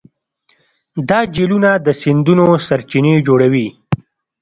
[1.09, 3.67] دا جهیلونه د سیندونو سرچینې جوړوي.